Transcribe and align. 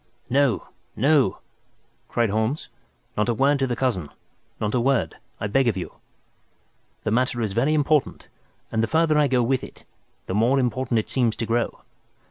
"No, 0.31 0.69
no," 0.95 1.37
cried 2.07 2.31
Holmes, 2.31 2.69
"not 3.15 3.29
a 3.29 3.35
word 3.35 3.59
to 3.59 3.67
the 3.67 3.75
cousin—not 3.75 4.73
a 4.73 4.79
word, 4.79 5.17
I 5.39 5.45
beg 5.45 5.67
of 5.67 5.77
you. 5.77 5.93
The 7.03 7.11
matter 7.11 7.39
is 7.39 7.53
very 7.53 7.75
important, 7.75 8.27
and 8.71 8.81
the 8.81 8.87
farther 8.87 9.19
I 9.19 9.27
go 9.27 9.43
with 9.43 9.63
it, 9.63 9.83
the 10.25 10.33
more 10.33 10.57
important 10.57 10.97
it 10.97 11.07
seems 11.11 11.35
to 11.35 11.45
grow. 11.45 11.81